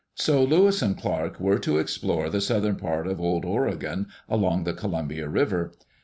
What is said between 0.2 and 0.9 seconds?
Lewis